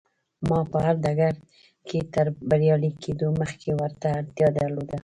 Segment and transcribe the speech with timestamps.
[0.47, 1.35] ما په هر ډګر
[1.87, 4.97] کې تر بريالي کېدو مخکې ورته اړتيا درلوده.